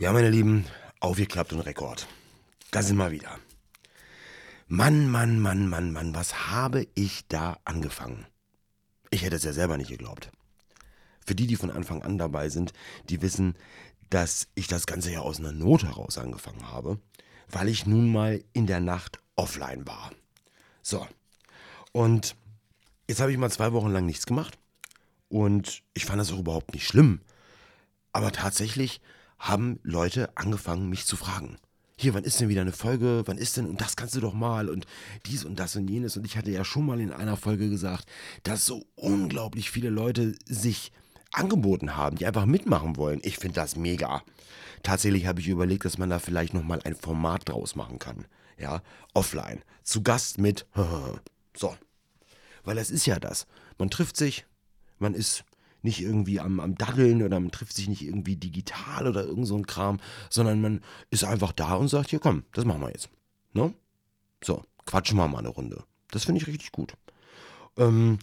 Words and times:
Ja, 0.00 0.14
meine 0.14 0.30
Lieben, 0.30 0.64
aufgeklappt 1.00 1.52
und 1.52 1.60
Rekord. 1.60 2.08
Da 2.70 2.82
sind 2.82 2.96
wir 2.96 3.10
wieder. 3.10 3.38
Mann, 4.66 5.10
Mann, 5.10 5.38
Mann, 5.38 5.68
Mann, 5.68 5.92
Mann, 5.92 6.14
was 6.14 6.48
habe 6.48 6.86
ich 6.94 7.28
da 7.28 7.58
angefangen? 7.66 8.24
Ich 9.10 9.22
hätte 9.22 9.36
es 9.36 9.44
ja 9.44 9.52
selber 9.52 9.76
nicht 9.76 9.90
geglaubt. 9.90 10.30
Für 11.26 11.34
die, 11.34 11.46
die 11.46 11.56
von 11.56 11.70
Anfang 11.70 12.00
an 12.00 12.16
dabei 12.16 12.48
sind, 12.48 12.72
die 13.10 13.20
wissen, 13.20 13.56
dass 14.08 14.48
ich 14.54 14.68
das 14.68 14.86
Ganze 14.86 15.12
ja 15.12 15.20
aus 15.20 15.38
einer 15.38 15.52
Not 15.52 15.84
heraus 15.84 16.16
angefangen 16.16 16.72
habe, 16.72 16.98
weil 17.50 17.68
ich 17.68 17.84
nun 17.84 18.10
mal 18.10 18.42
in 18.54 18.66
der 18.66 18.80
Nacht 18.80 19.20
offline 19.36 19.86
war. 19.86 20.12
So. 20.80 21.06
Und 21.92 22.36
jetzt 23.06 23.20
habe 23.20 23.32
ich 23.32 23.36
mal 23.36 23.50
zwei 23.50 23.74
Wochen 23.74 23.90
lang 23.90 24.06
nichts 24.06 24.24
gemacht. 24.24 24.56
Und 25.28 25.82
ich 25.92 26.06
fand 26.06 26.18
das 26.18 26.32
auch 26.32 26.38
überhaupt 26.38 26.72
nicht 26.72 26.86
schlimm. 26.86 27.20
Aber 28.14 28.32
tatsächlich 28.32 29.02
haben 29.40 29.80
Leute 29.82 30.36
angefangen, 30.36 30.88
mich 30.88 31.06
zu 31.06 31.16
fragen. 31.16 31.56
Hier, 31.96 32.14
wann 32.14 32.24
ist 32.24 32.40
denn 32.40 32.48
wieder 32.48 32.60
eine 32.60 32.72
Folge? 32.72 33.22
Wann 33.26 33.38
ist 33.38 33.56
denn, 33.56 33.66
und 33.66 33.80
das 33.80 33.96
kannst 33.96 34.14
du 34.14 34.20
doch 34.20 34.32
mal, 34.32 34.68
und 34.68 34.86
dies 35.26 35.44
und 35.44 35.58
das 35.58 35.76
und 35.76 35.88
jenes. 35.88 36.16
Und 36.16 36.24
ich 36.24 36.36
hatte 36.36 36.50
ja 36.50 36.64
schon 36.64 36.86
mal 36.86 37.00
in 37.00 37.12
einer 37.12 37.36
Folge 37.36 37.68
gesagt, 37.68 38.06
dass 38.42 38.64
so 38.64 38.86
unglaublich 38.94 39.70
viele 39.70 39.90
Leute 39.90 40.34
sich 40.46 40.92
angeboten 41.32 41.96
haben, 41.96 42.16
die 42.16 42.26
einfach 42.26 42.46
mitmachen 42.46 42.96
wollen. 42.96 43.20
Ich 43.22 43.38
finde 43.38 43.56
das 43.56 43.76
mega. 43.76 44.22
Tatsächlich 44.82 45.26
habe 45.26 45.40
ich 45.40 45.48
überlegt, 45.48 45.84
dass 45.84 45.98
man 45.98 46.10
da 46.10 46.18
vielleicht 46.18 46.54
nochmal 46.54 46.80
ein 46.84 46.96
Format 46.96 47.48
draus 47.48 47.76
machen 47.76 47.98
kann. 47.98 48.26
Ja, 48.58 48.82
offline. 49.14 49.62
Zu 49.82 50.02
Gast 50.02 50.38
mit. 50.38 50.66
so. 51.56 51.76
Weil 52.64 52.76
das 52.76 52.90
ist 52.90 53.06
ja 53.06 53.18
das. 53.18 53.46
Man 53.78 53.90
trifft 53.90 54.16
sich, 54.16 54.46
man 54.98 55.14
ist 55.14 55.44
nicht 55.82 56.00
irgendwie 56.00 56.40
am, 56.40 56.60
am 56.60 56.76
Daddeln 56.76 57.22
oder 57.22 57.38
man 57.40 57.50
trifft 57.50 57.74
sich 57.74 57.88
nicht 57.88 58.02
irgendwie 58.02 58.36
digital 58.36 59.06
oder 59.06 59.24
irgend 59.24 59.46
so 59.46 59.56
ein 59.56 59.66
Kram, 59.66 60.00
sondern 60.28 60.60
man 60.60 60.80
ist 61.10 61.24
einfach 61.24 61.52
da 61.52 61.74
und 61.74 61.88
sagt, 61.88 62.10
hier 62.10 62.18
komm, 62.18 62.44
das 62.52 62.64
machen 62.64 62.80
wir 62.80 62.90
jetzt. 62.90 63.08
Ne? 63.52 63.72
So, 64.42 64.62
quatschen 64.86 65.16
wir 65.16 65.28
mal 65.28 65.38
eine 65.38 65.48
Runde. 65.48 65.84
Das 66.10 66.24
finde 66.24 66.40
ich 66.40 66.46
richtig 66.46 66.72
gut. 66.72 66.94
Ähm, 67.76 68.18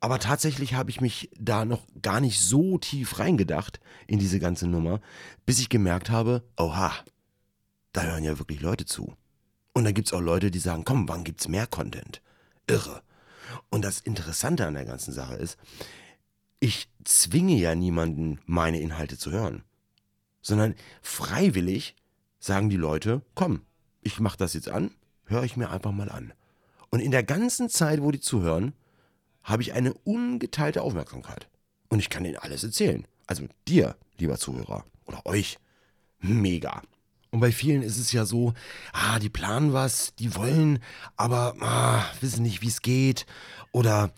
aber 0.00 0.18
tatsächlich 0.18 0.74
habe 0.74 0.90
ich 0.90 1.00
mich 1.00 1.30
da 1.38 1.64
noch 1.64 1.82
gar 2.00 2.20
nicht 2.20 2.40
so 2.40 2.78
tief 2.78 3.20
reingedacht 3.20 3.78
in 4.08 4.18
diese 4.18 4.40
ganze 4.40 4.66
Nummer, 4.66 5.00
bis 5.46 5.60
ich 5.60 5.68
gemerkt 5.68 6.10
habe, 6.10 6.42
oha, 6.56 6.92
da 7.92 8.02
hören 8.02 8.24
ja 8.24 8.38
wirklich 8.38 8.60
Leute 8.60 8.84
zu. 8.84 9.14
Und 9.74 9.84
da 9.84 9.92
gibt 9.92 10.08
es 10.08 10.12
auch 10.12 10.20
Leute, 10.20 10.50
die 10.50 10.58
sagen, 10.58 10.84
komm, 10.84 11.08
wann 11.08 11.24
gibt 11.24 11.40
es 11.40 11.48
mehr 11.48 11.66
Content? 11.66 12.20
Irre. 12.66 13.02
Und 13.70 13.84
das 13.84 14.00
Interessante 14.00 14.66
an 14.66 14.74
der 14.74 14.84
ganzen 14.84 15.12
Sache 15.12 15.34
ist, 15.34 15.56
ich 16.62 16.88
zwinge 17.02 17.56
ja 17.56 17.74
niemanden, 17.74 18.38
meine 18.46 18.78
Inhalte 18.78 19.18
zu 19.18 19.32
hören, 19.32 19.64
sondern 20.42 20.76
freiwillig 21.02 21.96
sagen 22.38 22.70
die 22.70 22.76
Leute, 22.76 23.22
komm, 23.34 23.62
ich 24.00 24.20
mache 24.20 24.38
das 24.38 24.54
jetzt 24.54 24.68
an, 24.68 24.92
höre 25.24 25.42
ich 25.42 25.56
mir 25.56 25.70
einfach 25.70 25.90
mal 25.90 26.08
an. 26.08 26.32
Und 26.90 27.00
in 27.00 27.10
der 27.10 27.24
ganzen 27.24 27.68
Zeit, 27.68 28.00
wo 28.00 28.12
die 28.12 28.20
zuhören, 28.20 28.74
habe 29.42 29.62
ich 29.62 29.72
eine 29.72 29.92
ungeteilte 30.04 30.82
Aufmerksamkeit. 30.82 31.48
Und 31.88 31.98
ich 31.98 32.10
kann 32.10 32.24
ihnen 32.24 32.36
alles 32.36 32.62
erzählen. 32.62 33.08
Also 33.26 33.48
dir, 33.66 33.96
lieber 34.18 34.38
Zuhörer, 34.38 34.84
oder 35.04 35.26
euch. 35.26 35.58
Mega. 36.20 36.80
Und 37.32 37.40
bei 37.40 37.50
vielen 37.50 37.82
ist 37.82 37.96
es 37.96 38.12
ja 38.12 38.26
so, 38.26 38.52
ah, 38.92 39.18
die 39.18 39.30
planen 39.30 39.72
was, 39.72 40.14
die 40.16 40.36
wollen, 40.36 40.80
aber 41.16 41.54
ah, 41.60 42.04
wissen 42.20 42.42
nicht, 42.42 42.60
wie 42.60 42.68
es 42.68 42.82
geht. 42.82 43.24
Oder 43.72 44.12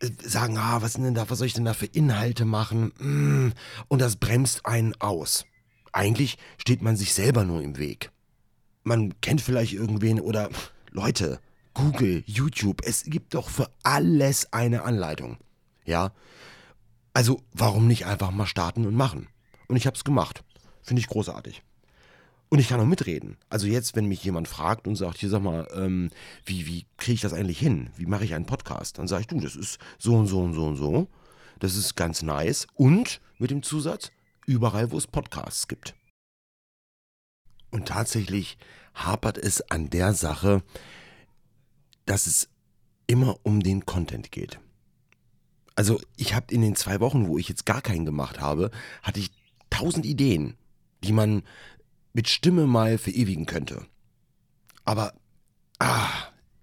äh, 0.00 0.10
sagen, 0.22 0.58
ah, 0.58 0.82
was, 0.82 0.92
denn 0.92 1.14
da, 1.14 1.30
was 1.30 1.38
soll 1.38 1.46
ich 1.46 1.54
denn 1.54 1.64
da 1.64 1.72
für 1.72 1.86
Inhalte 1.86 2.44
machen? 2.44 2.92
Mm, 2.98 3.52
und 3.88 4.02
das 4.02 4.16
bremst 4.16 4.66
einen 4.66 4.94
aus. 5.00 5.46
Eigentlich 5.92 6.36
steht 6.58 6.82
man 6.82 6.98
sich 6.98 7.14
selber 7.14 7.44
nur 7.44 7.62
im 7.62 7.78
Weg. 7.78 8.10
Man 8.84 9.18
kennt 9.22 9.40
vielleicht 9.40 9.72
irgendwen 9.72 10.20
oder 10.20 10.50
Leute, 10.90 11.40
Google, 11.72 12.22
YouTube, 12.26 12.82
es 12.84 13.04
gibt 13.04 13.32
doch 13.32 13.48
für 13.48 13.70
alles 13.82 14.52
eine 14.52 14.82
Anleitung. 14.82 15.38
Ja? 15.86 16.12
Also, 17.14 17.40
warum 17.52 17.86
nicht 17.86 18.04
einfach 18.04 18.30
mal 18.30 18.46
starten 18.46 18.84
und 18.84 18.94
machen? 18.94 19.28
Und 19.68 19.76
ich 19.76 19.86
habe 19.86 19.96
es 19.96 20.04
gemacht. 20.04 20.44
Finde 20.82 21.00
ich 21.00 21.08
großartig. 21.08 21.62
Und 22.50 22.60
ich 22.60 22.68
kann 22.68 22.80
auch 22.80 22.86
mitreden. 22.86 23.36
Also 23.50 23.66
jetzt, 23.66 23.94
wenn 23.94 24.06
mich 24.06 24.24
jemand 24.24 24.48
fragt 24.48 24.86
und 24.86 24.96
sagt, 24.96 25.18
hier 25.18 25.28
sag 25.28 25.42
mal, 25.42 25.68
ähm, 25.74 26.10
wie, 26.46 26.66
wie 26.66 26.86
kriege 26.96 27.14
ich 27.14 27.20
das 27.20 27.34
eigentlich 27.34 27.58
hin? 27.58 27.90
Wie 27.96 28.06
mache 28.06 28.24
ich 28.24 28.34
einen 28.34 28.46
Podcast? 28.46 28.98
Dann 28.98 29.06
sage 29.06 29.22
ich, 29.22 29.26
du, 29.26 29.38
das 29.40 29.54
ist 29.54 29.78
so 29.98 30.14
und 30.14 30.26
so 30.26 30.40
und 30.40 30.54
so 30.54 30.66
und 30.66 30.76
so. 30.76 31.08
Das 31.58 31.76
ist 31.76 31.94
ganz 31.94 32.22
nice. 32.22 32.66
Und 32.74 33.20
mit 33.38 33.50
dem 33.50 33.62
Zusatz, 33.62 34.10
überall, 34.46 34.90
wo 34.92 34.96
es 34.96 35.06
Podcasts 35.06 35.68
gibt. 35.68 35.94
Und 37.70 37.86
tatsächlich 37.86 38.56
hapert 38.94 39.36
es 39.36 39.70
an 39.70 39.90
der 39.90 40.14
Sache, 40.14 40.62
dass 42.06 42.26
es 42.26 42.48
immer 43.06 43.36
um 43.42 43.62
den 43.62 43.84
Content 43.84 44.32
geht. 44.32 44.58
Also 45.74 46.00
ich 46.16 46.34
habe 46.34 46.52
in 46.52 46.62
den 46.62 46.76
zwei 46.76 46.98
Wochen, 47.00 47.28
wo 47.28 47.38
ich 47.38 47.48
jetzt 47.48 47.66
gar 47.66 47.82
keinen 47.82 48.06
gemacht 48.06 48.40
habe, 48.40 48.70
hatte 49.02 49.20
ich 49.20 49.30
tausend 49.70 50.06
Ideen, 50.06 50.56
die 51.04 51.12
man 51.12 51.42
mit 52.18 52.28
Stimme 52.28 52.66
mal 52.66 52.98
verewigen 52.98 53.46
könnte. 53.46 53.86
Aber, 54.84 55.12
ah, 55.78 56.08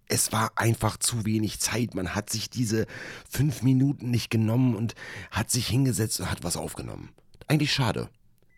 es 0.09 0.33
war 0.33 0.51
einfach 0.57 0.97
zu 0.97 1.25
wenig 1.25 1.61
Zeit. 1.61 1.95
Man 1.95 2.13
hat 2.13 2.29
sich 2.29 2.49
diese 2.49 2.87
fünf 3.29 3.63
Minuten 3.63 4.11
nicht 4.11 4.29
genommen 4.29 4.75
und 4.75 4.95
hat 5.31 5.49
sich 5.49 5.65
hingesetzt 5.69 6.19
und 6.19 6.29
hat 6.29 6.43
was 6.43 6.57
aufgenommen. 6.57 7.07
Eigentlich 7.47 7.71
schade. 7.71 8.09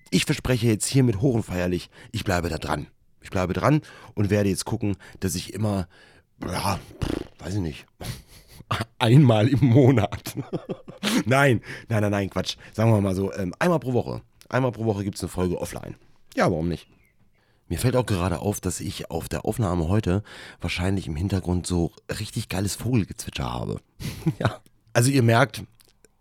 Ich 0.10 0.26
verspreche 0.26 0.66
jetzt 0.66 0.88
hiermit 0.88 1.22
hoch 1.22 1.36
und 1.36 1.44
feierlich, 1.44 1.92
ich 2.12 2.24
bleibe 2.24 2.50
da 2.50 2.58
dran. 2.58 2.88
Ich 3.22 3.30
bleibe 3.30 3.54
dran 3.54 3.82
und 4.16 4.32
werde 4.32 4.50
jetzt 4.50 4.66
gucken, 4.66 4.98
dass 5.20 5.36
ich 5.36 5.54
immer, 5.54 5.88
ja, 6.42 6.80
weiß 7.38 7.54
ich 7.54 7.62
nicht, 7.62 7.86
einmal 8.98 9.50
im 9.50 9.64
Monat. 9.68 10.36
nein, 11.28 11.62
nein, 11.90 12.02
nein, 12.02 12.12
nein, 12.12 12.30
Quatsch. 12.32 12.58
Sagen 12.74 12.92
wir 12.92 13.02
mal 13.02 13.14
so, 13.14 13.32
ähm, 13.34 13.54
einmal 13.60 13.80
pro 13.80 13.94
Woche. 13.94 14.24
Einmal 14.50 14.72
pro 14.72 14.86
Woche 14.86 15.04
gibt 15.04 15.18
es 15.18 15.22
eine 15.22 15.30
Folge 15.30 15.62
offline. 15.62 15.96
Ja, 16.38 16.52
warum 16.52 16.70
nicht? 16.70 16.88
Mir 17.68 17.80
fällt 17.80 17.96
auch 17.96 18.06
gerade 18.06 18.40
auf, 18.40 18.62
dass 18.62 18.80
ich 18.80 19.10
auf 19.10 19.28
der 19.28 19.44
Aufnahme 19.44 19.90
heute 19.90 20.24
wahrscheinlich 20.62 21.08
im 21.08 21.16
Hintergrund 21.16 21.66
so 21.66 21.92
richtig 22.20 22.48
geiles 22.48 22.76
Vogelgezwitscher 22.76 23.52
habe. 23.52 23.82
ja. 24.40 24.62
Also 24.94 25.10
ihr 25.10 25.24
merkt, 25.24 25.64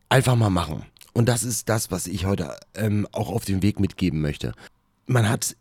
einfach 0.08 0.34
mal 0.34 0.48
machen. 0.48 0.86
Und 1.12 1.28
das 1.28 1.44
ist 1.44 1.68
das, 1.68 1.90
was 1.90 2.06
ich 2.06 2.24
heute 2.24 2.56
ähm, 2.74 3.06
auch 3.12 3.28
auf 3.28 3.44
den 3.44 3.62
Weg 3.62 3.78
mitgeben 3.78 4.22
möchte. 4.22 4.54
Man 5.06 5.28
hat 5.28 5.54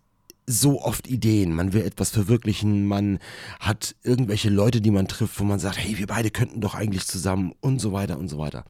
so 0.47 0.81
oft 0.81 1.07
Ideen, 1.07 1.53
man 1.53 1.73
will 1.73 1.81
etwas 1.81 2.11
verwirklichen, 2.11 2.87
man 2.87 3.19
hat 3.59 3.95
irgendwelche 4.03 4.49
Leute, 4.49 4.79
die 4.79 4.91
man 4.91 5.09
trifft, 5.09 5.37
wo 5.39 5.43
man 5.43 5.59
sagt, 5.59 5.77
hey, 5.79 5.97
wir 5.97 6.07
beide 6.07 6.31
könnten 6.31 6.61
doch 6.61 6.75
eigentlich 6.75 7.05
zusammen 7.07 7.53
und 7.59 7.79
so 7.79 7.91
weiter 7.91 8.17
und 8.17 8.29
so 8.29 8.37
weiter. 8.37 8.63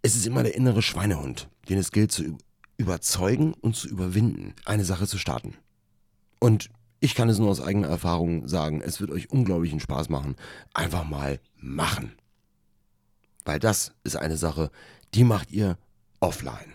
Es 0.00 0.16
ist 0.16 0.26
immer 0.26 0.42
der 0.42 0.54
innere 0.54 0.82
Schweinehund, 0.82 1.48
den 1.68 1.76
es 1.78 1.90
gilt 1.90 2.12
zu 2.12 2.38
überzeugen 2.76 3.54
und 3.54 3.76
zu 3.76 3.88
überwinden, 3.88 4.54
eine 4.64 4.84
Sache 4.84 5.06
zu 5.06 5.18
starten. 5.18 5.54
Und 6.38 6.70
ich 7.00 7.14
kann 7.14 7.28
es 7.28 7.38
nur 7.38 7.50
aus 7.50 7.60
eigener 7.60 7.88
Erfahrung 7.88 8.48
sagen, 8.48 8.80
es 8.80 9.00
wird 9.00 9.10
euch 9.10 9.30
unglaublichen 9.30 9.80
Spaß 9.80 10.08
machen. 10.08 10.36
Einfach 10.74 11.04
mal 11.04 11.40
machen. 11.56 12.12
Weil 13.44 13.58
das 13.58 13.92
ist 14.02 14.16
eine 14.16 14.36
Sache, 14.36 14.70
die 15.14 15.24
macht 15.24 15.52
ihr 15.52 15.78
offline. 16.20 16.72